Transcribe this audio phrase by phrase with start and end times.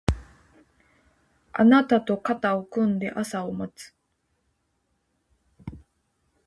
[1.53, 3.93] あなたと肩を組んで朝を待つ